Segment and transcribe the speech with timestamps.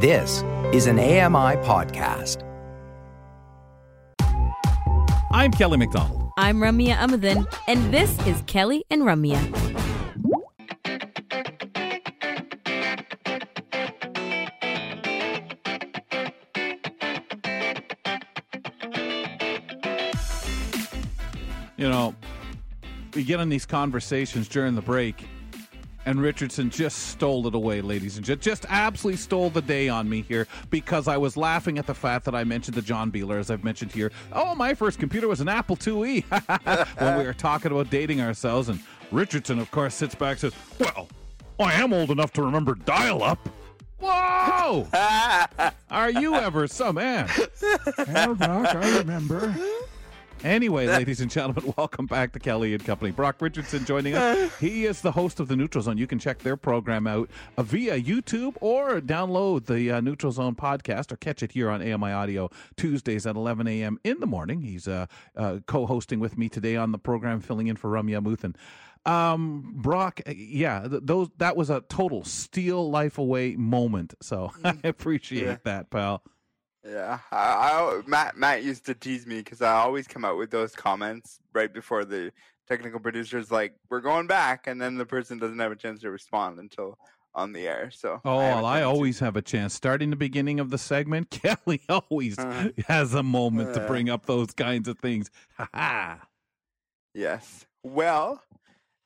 [0.00, 2.44] This is an AMI podcast.
[5.32, 6.30] I'm Kelly McDonald.
[6.38, 9.42] I'm Ramya Amuthan, and this is Kelly and Ramya.
[21.76, 22.14] You know,
[23.16, 25.26] we get in these conversations during the break,
[26.08, 28.42] and Richardson just stole it away, ladies and gentlemen.
[28.42, 32.24] Just absolutely stole the day on me here because I was laughing at the fact
[32.24, 34.10] that I mentioned to John Beeler, as I've mentioned here.
[34.32, 36.24] Oh, my first computer was an Apple IIe
[36.98, 38.70] when we were talking about dating ourselves.
[38.70, 38.80] And
[39.12, 41.08] Richardson, of course, sits back and says, Well,
[41.60, 43.46] I am old enough to remember dial up.
[44.00, 44.88] Whoa!
[45.90, 47.28] Are you ever some man?
[47.98, 49.54] Well, Brock, I remember.
[50.44, 53.10] Anyway, ladies and gentlemen, welcome back to Kelly and Company.
[53.10, 54.38] Brock Richardson joining us.
[54.60, 55.98] He is the host of the Neutral Zone.
[55.98, 60.54] You can check their program out uh, via YouTube or download the uh, Neutral Zone
[60.54, 63.98] podcast or catch it here on AMI Audio Tuesdays at 11 a.m.
[64.04, 64.62] in the morning.
[64.62, 68.54] He's uh, uh, co-hosting with me today on the program, filling in for Ramya Amuthan.
[69.10, 74.14] Um, Brock, uh, yeah, th- those that was a total steal life away moment.
[74.20, 75.56] So I appreciate Yeah.
[75.64, 76.22] that, pal.
[76.84, 80.50] Yeah, I, I Matt Matt used to tease me because I always come out with
[80.50, 82.30] those comments right before the
[82.68, 86.10] technical producer's like, "We're going back," and then the person doesn't have a chance to
[86.10, 86.98] respond until
[87.34, 87.90] on the air.
[87.90, 89.74] So Oh, a well, I always have a chance.
[89.74, 92.70] Starting the beginning of the segment, Kelly always Uh.
[92.86, 93.86] has a moment to Uh.
[93.86, 95.30] bring up those kinds of things.
[95.56, 96.26] Ha ha.
[97.14, 97.66] Yes.
[97.82, 98.42] Well,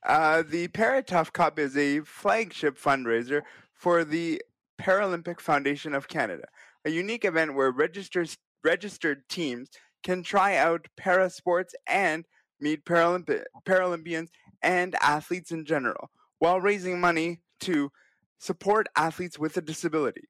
[0.06, 3.42] uh, the Paratough Cup is a flagship fundraiser
[3.74, 4.42] for the
[4.80, 6.46] Paralympic Foundation of Canada,
[6.84, 9.70] a unique event where registers, registered teams
[10.02, 12.26] can try out para sports and
[12.60, 14.28] meet Paralympi- Paralympians
[14.62, 17.90] and athletes in general, while raising money to
[18.38, 20.28] support athletes with a disability.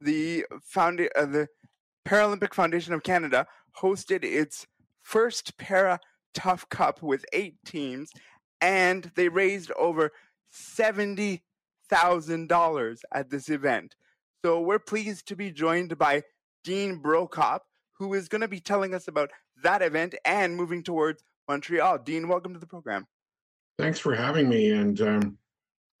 [0.00, 1.48] The, founda- uh, the
[2.06, 3.46] Paralympic Foundation of Canada
[3.80, 4.66] hosted its
[5.02, 6.00] first para
[6.34, 8.10] Tough Cup with eight teams,
[8.60, 10.12] and they raised over
[10.48, 11.42] seventy
[11.88, 13.96] thousand dollars at this event.
[14.42, 16.22] So we're pleased to be joined by
[16.64, 17.60] Dean Brokop,
[17.98, 19.30] who is going to be telling us about
[19.62, 21.98] that event and moving towards Montreal.
[21.98, 23.06] Dean, welcome to the program.
[23.78, 24.70] Thanks for having me.
[24.70, 25.38] And um,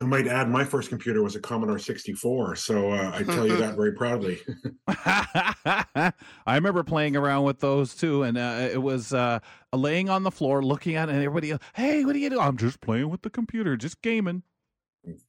[0.00, 2.56] I might add, my first computer was a Commodore 64.
[2.56, 4.38] So uh, I tell you that very proudly.
[4.88, 6.14] I
[6.46, 9.40] remember playing around with those too, and uh, it was uh,
[9.74, 12.40] laying on the floor, looking at it, and everybody, hey, what are you doing?
[12.40, 14.44] I'm just playing with the computer, just gaming.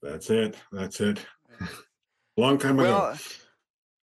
[0.02, 0.56] That's it.
[0.72, 1.26] That's it.
[2.42, 2.90] Long time ago.
[2.90, 3.18] Well,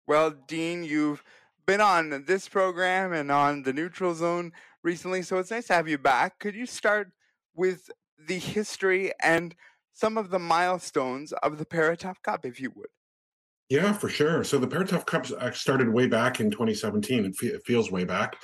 [0.06, 1.24] well, Dean, you've
[1.64, 4.52] been on this program and on the Neutral Zone
[4.82, 6.38] recently, so it's nice to have you back.
[6.38, 7.12] Could you start
[7.54, 9.54] with the history and
[9.94, 12.90] some of the milestones of the Paratough Cup, if you would?
[13.70, 14.44] Yeah, for sure.
[14.44, 17.24] So the Paratough Cup started way back in 2017.
[17.24, 18.36] It, fe- it feels way back,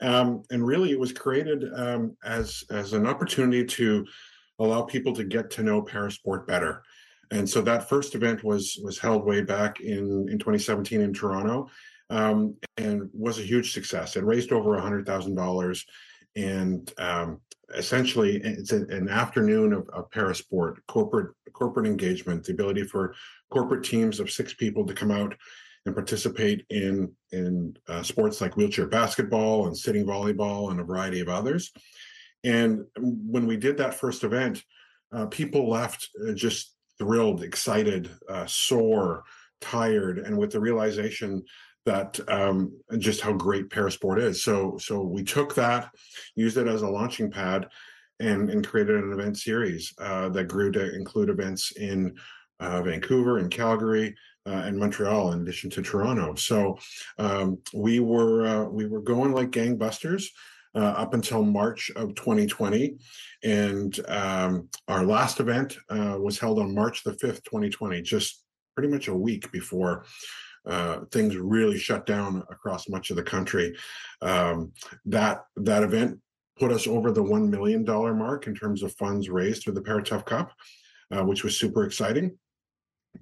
[0.00, 4.06] um, and really it was created um, as as an opportunity to
[4.58, 6.82] allow people to get to know parasport better.
[7.30, 11.68] And so that first event was was held way back in in 2017 in Toronto,
[12.10, 14.16] um, and was a huge success.
[14.16, 15.84] It raised over hundred thousand dollars,
[16.36, 17.40] and um,
[17.74, 23.14] essentially it's a, an afternoon of, of parasport corporate corporate engagement, the ability for
[23.50, 25.34] corporate teams of six people to come out
[25.86, 31.20] and participate in in uh, sports like wheelchair basketball and sitting volleyball and a variety
[31.20, 31.72] of others.
[32.42, 34.62] And when we did that first event,
[35.12, 39.24] uh, people left uh, just thrilled, excited, uh, sore,
[39.60, 41.42] tired, and with the realization
[41.86, 44.42] that um, just how great parasport is.
[44.42, 45.90] So so we took that,
[46.34, 47.68] used it as a launching pad,
[48.20, 52.16] and and created an event series uh, that grew to include events in
[52.60, 54.14] uh, Vancouver and Calgary
[54.46, 56.34] uh, and Montreal, in addition to Toronto.
[56.34, 56.78] So
[57.18, 60.26] um, we were uh, we were going like gangbusters.
[60.76, 62.96] Uh, up until March of 2020.
[63.44, 68.42] And um, our last event uh, was held on March the 5th, 2020, just
[68.74, 70.04] pretty much a week before
[70.66, 73.76] uh, things really shut down across much of the country.
[74.22, 74.72] Um,
[75.06, 76.18] that that event
[76.58, 79.82] put us over the one million dollar mark in terms of funds raised through the
[79.82, 80.52] Paratough Cup,
[81.10, 82.38] uh, which was super exciting.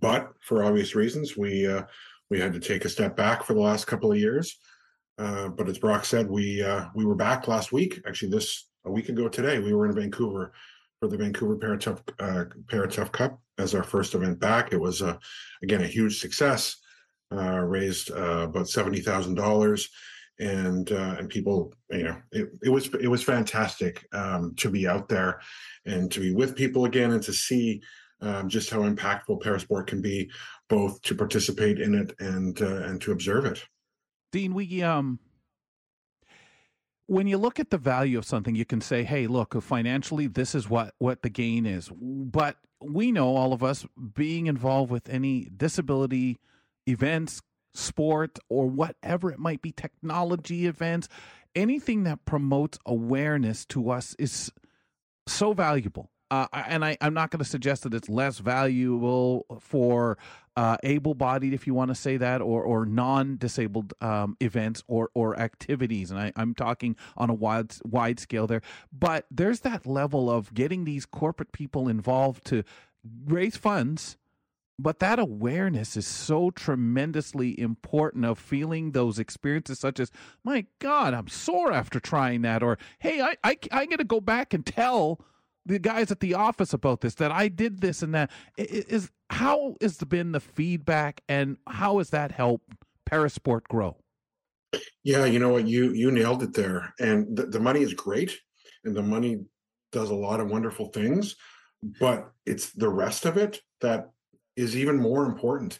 [0.00, 1.82] But for obvious reasons, we uh,
[2.30, 4.58] we had to take a step back for the last couple of years.
[5.22, 8.00] Uh, but as Brock said, we uh, we were back last week.
[8.06, 10.52] Actually, this a week ago today, we were in Vancouver
[10.98, 14.72] for the Vancouver Paratough uh, Paratough Cup as our first event back.
[14.72, 15.16] It was uh,
[15.62, 16.76] again a huge success.
[17.32, 19.88] Uh, raised uh, about seventy thousand dollars,
[20.40, 25.08] and and people, you know, it, it was it was fantastic um, to be out
[25.08, 25.40] there
[25.86, 27.80] and to be with people again and to see
[28.20, 30.30] um, just how impactful parasport can be,
[30.68, 33.64] both to participate in it and and to observe it.
[34.32, 35.20] Dean, we um
[37.06, 40.54] when you look at the value of something, you can say, "Hey, look, financially, this
[40.54, 45.08] is what what the gain is." But we know all of us being involved with
[45.08, 46.38] any disability
[46.86, 47.42] events,
[47.74, 51.08] sport, or whatever it might be, technology events,
[51.54, 54.50] anything that promotes awareness to us is
[55.26, 56.10] so valuable.
[56.32, 60.16] Uh, and I, I'm not going to suggest that it's less valuable for
[60.56, 65.38] uh, able-bodied, if you want to say that, or or non-disabled um, events or or
[65.38, 66.10] activities.
[66.10, 68.62] And I, I'm talking on a wide wide scale there.
[68.90, 72.64] But there's that level of getting these corporate people involved to
[73.26, 74.16] raise funds
[74.78, 80.10] but that awareness is so tremendously important of feeling those experiences such as
[80.44, 84.20] my god i'm sore after trying that or hey i i, I got to go
[84.20, 85.20] back and tell
[85.66, 88.30] the guys at the office about this that i did this and that.
[88.56, 92.68] Is how has been the feedback and how has that helped
[93.10, 93.96] parasport grow?
[95.04, 95.66] Yeah you know what?
[95.66, 96.94] You you nailed it there.
[96.98, 98.38] And the, the money is great
[98.84, 99.44] and the money
[99.92, 101.36] does a lot of wonderful things
[102.00, 104.10] but it's the rest of it that
[104.56, 105.78] is even more important.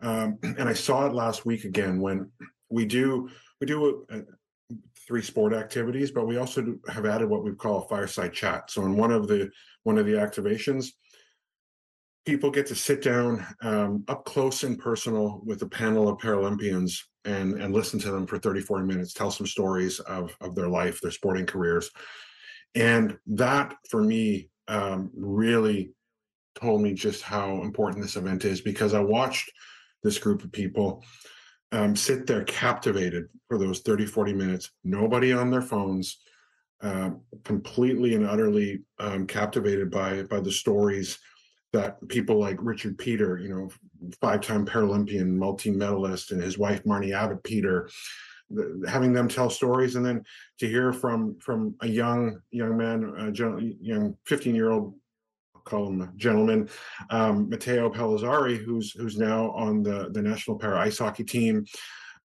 [0.00, 2.30] Um, and I saw it last week again when
[2.70, 3.30] we do
[3.60, 4.20] we do a,
[5.08, 8.70] three sport activities, but we also have added what we call a fireside chat.
[8.70, 9.50] So in one of the
[9.84, 10.88] one of the activations,
[12.26, 16.92] people get to sit down um, up close and personal with a panel of Paralympians
[17.24, 20.68] and and listen to them for 30, 40 minutes, tell some stories of of their
[20.68, 21.90] life, their sporting careers.
[22.74, 25.92] And that for me um, really
[26.60, 29.50] told me just how important this event is because I watched
[30.02, 31.02] this group of people
[31.72, 36.18] um, sit there captivated for those 30, 40 minutes, nobody on their phones,
[36.80, 37.10] uh,
[37.44, 41.18] completely and utterly um, captivated by by the stories
[41.72, 43.68] that people like Richard Peter, you know,
[44.20, 47.90] five-time Paralympian, multi-medalist, and his wife Marni Abbott Peter,
[48.86, 50.24] having them tell stories, and then
[50.58, 54.94] to hear from from a young young man, a young 15-year-old
[55.68, 56.68] call him a gentleman,
[57.10, 61.64] um, Matteo Pellizzari, who's who's now on the the national para ice hockey team.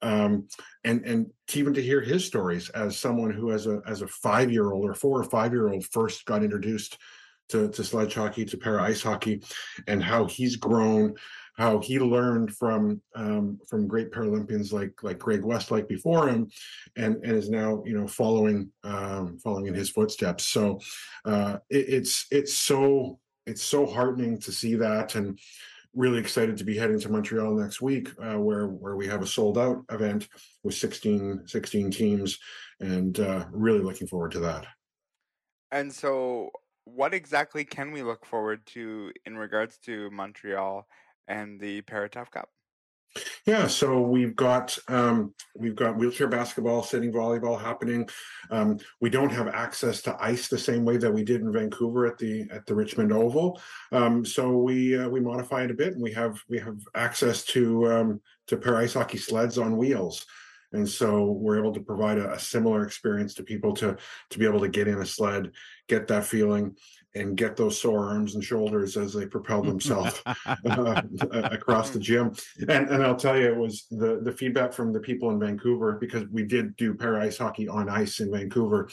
[0.01, 0.47] Um,
[0.83, 4.51] and and even to hear his stories as someone who as a as a five
[4.51, 6.97] year old or four or five year old first got introduced
[7.49, 9.43] to, to sledge hockey to para ice hockey
[9.87, 11.15] and how he's grown
[11.55, 16.49] how he learned from um, from great Paralympians like like Greg Westlake before him,
[16.95, 20.45] and and is now you know following um, following in his footsteps.
[20.45, 20.79] So
[21.25, 25.39] uh, it, it's it's so it's so heartening to see that and
[25.95, 29.27] really excited to be heading to Montreal next week uh, where where we have a
[29.27, 30.27] sold out event
[30.63, 32.39] with 16 16 teams
[32.79, 34.65] and uh, really looking forward to that.
[35.71, 36.51] And so
[36.85, 40.87] what exactly can we look forward to in regards to Montreal
[41.27, 42.49] and the Paratough Cup?
[43.45, 48.07] Yeah, so we've got um, we've got wheelchair basketball, sitting volleyball happening.
[48.49, 52.05] Um, we don't have access to ice the same way that we did in Vancouver
[52.05, 53.59] at the at the Richmond Oval.
[53.91, 57.43] Um, so we uh, we modify it a bit, and we have we have access
[57.47, 60.25] to um, to para ice hockey sleds on wheels.
[60.73, 63.95] And so we're able to provide a, a similar experience to people to
[64.31, 65.51] to be able to get in a sled,
[65.87, 66.75] get that feeling,
[67.15, 72.33] and get those sore arms and shoulders as they propel themselves uh, across the gym.
[72.67, 75.93] And and I'll tell you, it was the the feedback from the people in Vancouver
[75.99, 78.89] because we did do para ice hockey on ice in Vancouver,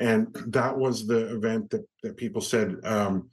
[0.00, 3.30] and that was the event that that people said um,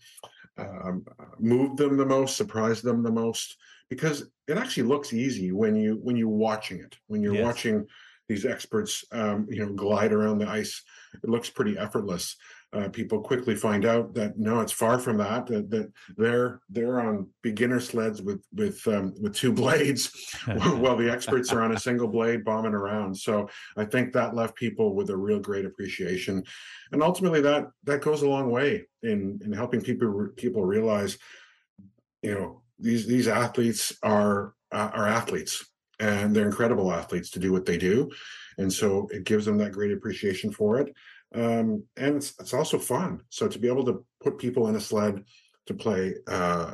[0.58, 1.06] um,
[1.40, 3.58] moved them the most, surprised them the most
[3.94, 7.46] because it actually looks easy when you when you're watching it when you're yes.
[7.46, 7.86] watching
[8.28, 10.84] these experts um, you know glide around the ice
[11.24, 12.36] it looks pretty effortless
[12.74, 15.46] uh, people quickly find out that no, it's far from that.
[15.46, 20.12] That, that they're they're on beginner sleds with with um, with two blades,
[20.46, 23.16] while the experts are on a single blade bombing around.
[23.16, 23.48] So
[23.78, 26.44] I think that left people with a real great appreciation,
[26.92, 31.20] and ultimately that that goes a long way in in helping people people realize,
[32.24, 35.66] you know, these these athletes are uh, are athletes
[36.00, 38.12] and they're incredible athletes to do what they do
[38.58, 40.94] and so it gives them that great appreciation for it
[41.36, 43.22] um, and it's, it's also fun.
[43.30, 45.24] So to be able to put people in a sled
[45.66, 46.74] to play uh,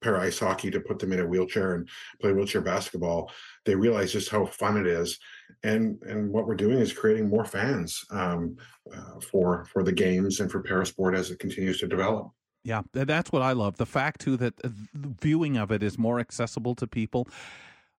[0.00, 1.88] para ice hockey, to put them in a wheelchair and
[2.20, 3.30] play wheelchair basketball,
[3.66, 5.18] they realize just how fun it is.
[5.62, 8.56] And and what we're doing is creating more fans um,
[8.94, 12.30] uh, for for the games and for parasport as it continues to develop.
[12.62, 13.76] Yeah, that's what I love.
[13.78, 17.26] The fact too that uh, viewing of it is more accessible to people.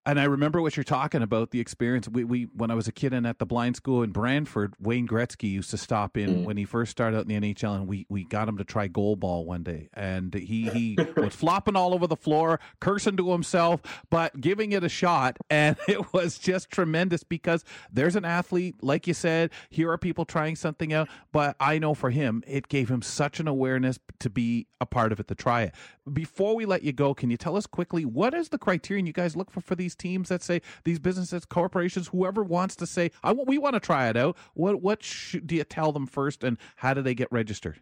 [0.03, 2.09] And I remember what you're talking about the experience.
[2.09, 5.07] We, we when I was a kid and at the blind school in Brantford, Wayne
[5.07, 6.43] Gretzky used to stop in mm.
[6.43, 8.87] when he first started out in the NHL, and we we got him to try
[8.87, 13.31] goal ball one day, and he he was flopping all over the floor, cursing to
[13.31, 18.75] himself, but giving it a shot, and it was just tremendous because there's an athlete,
[18.81, 22.69] like you said, here are people trying something out, but I know for him, it
[22.69, 25.75] gave him such an awareness to be a part of it to try it.
[26.11, 29.13] Before we let you go, can you tell us quickly what is the criterion you
[29.13, 33.11] guys look for for these teams that say these businesses, corporations, whoever wants to say,
[33.23, 34.37] I want we want to try it out.
[34.53, 37.79] What what should, do you tell them first, and how do they get registered?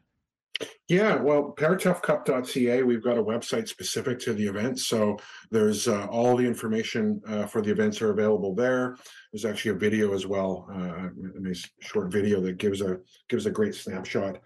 [0.89, 4.79] Yeah, well, paratoughcup.ca, we've got a website specific to the event.
[4.79, 5.17] So
[5.51, 8.97] there's uh, all the information uh, for the events are available there.
[9.31, 12.97] There's actually a video as well, uh, a nice short video that gives a
[13.29, 14.39] gives a great snapshot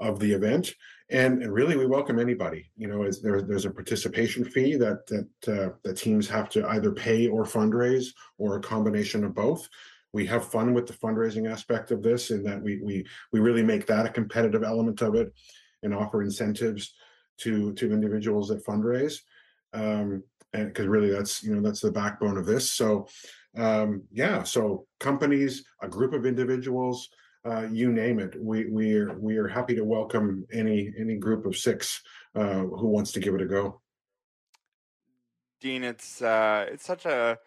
[0.00, 0.74] of the event.
[1.10, 5.06] And, and really we welcome anybody you know is there, there's a participation fee that
[5.06, 8.06] that uh, the teams have to either pay or fundraise
[8.38, 9.68] or a combination of both.
[10.12, 13.62] We have fun with the fundraising aspect of this in that we we we really
[13.62, 15.32] make that a competitive element of it
[15.82, 16.94] and offer incentives
[17.38, 19.18] to to individuals that fundraise.
[19.72, 20.22] Um
[20.52, 22.72] and because really that's you know that's the backbone of this.
[22.72, 23.08] So
[23.56, 27.08] um yeah so companies a group of individuals
[27.44, 28.34] uh, you name it.
[28.40, 32.00] We we are we are happy to welcome any any group of six
[32.34, 33.80] uh, who wants to give it a go.
[35.60, 37.38] Dean, it's uh, it's such a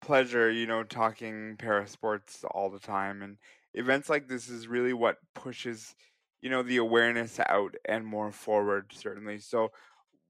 [0.00, 3.38] pleasure, you know, talking para sports all the time, and
[3.74, 5.94] events like this is really what pushes,
[6.40, 8.92] you know, the awareness out and more forward.
[8.94, 9.72] Certainly, so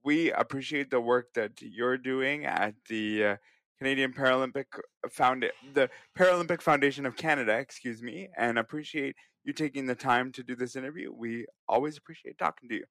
[0.02, 3.36] we appreciate the work that you're doing at the uh,
[3.80, 9.87] Canadian Paralympic uh, Found the Paralympic Foundation of Canada, excuse me, and appreciate you taking
[9.87, 11.10] the time to do this interview.
[11.12, 12.84] We always appreciate talking to you.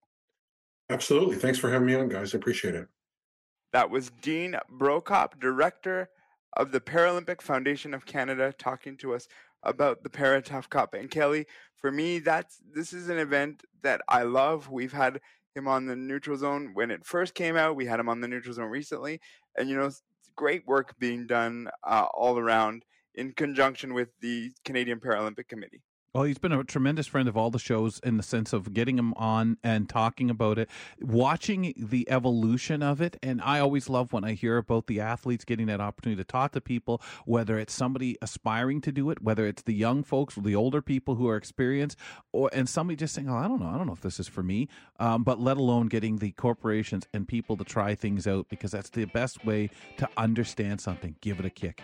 [0.90, 1.36] Absolutely.
[1.36, 2.34] Thanks for having me on, guys.
[2.34, 2.88] I appreciate it.
[3.72, 6.10] That was Dean Brokop, Director
[6.58, 9.28] of the Paralympic Foundation of Canada, talking to us
[9.62, 10.96] about the Paratough Cup.
[10.96, 14.72] And Kelly, for me, that's this is an event that I love.
[14.72, 15.22] We've had
[15.54, 17.76] him on the neutral zone when it first came out.
[17.76, 19.22] We had him on the neutral zone recently,
[19.56, 19.92] and you know
[20.40, 25.82] great work being done uh, all around in conjunction with the Canadian Paralympic Committee.
[26.12, 28.98] Well, he's been a tremendous friend of all the shows in the sense of getting
[28.98, 30.68] him on and talking about it,
[31.00, 33.18] watching the evolution of it.
[33.22, 36.54] And I always love when I hear about the athletes getting that opportunity to talk
[36.54, 40.56] to people, whether it's somebody aspiring to do it, whether it's the young folks, the
[40.56, 41.96] older people who are experienced,
[42.32, 44.28] or and somebody just saying, "Oh, I don't know, I don't know if this is
[44.28, 44.68] for me."
[45.00, 48.90] Um, but let alone getting the corporations and people to try things out because that's
[48.90, 51.18] the best way to understand something.
[51.22, 51.84] Give it a kick,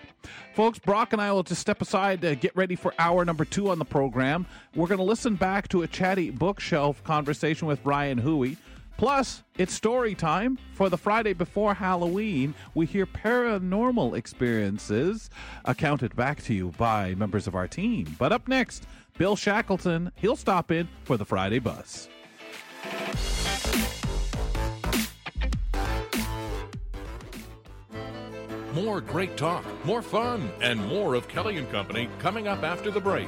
[0.55, 0.79] folks.
[0.79, 3.77] Brock and I will just step aside to get ready for hour number two on
[3.77, 4.45] the program program.
[4.75, 8.55] We're going to listen back to a chatty bookshelf conversation with Brian Huey.
[8.95, 10.57] Plus, it's story time.
[10.73, 15.29] For the Friday before Halloween, we hear paranormal experiences
[15.65, 18.15] accounted back to you by members of our team.
[18.17, 20.13] But up next, Bill Shackleton.
[20.15, 22.07] He'll stop in for the Friday bus.
[28.73, 33.01] More great talk, more fun, and more of Kelly and Company coming up after the
[33.01, 33.27] break.